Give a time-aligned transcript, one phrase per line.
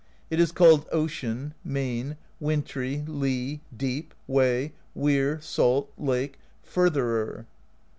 [0.31, 7.45] It is called Ocean, Main, Wintry, Lee, Deep, Way, Weir, Salt, Lake, Fur therer.